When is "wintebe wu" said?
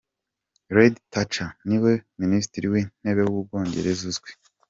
2.73-3.45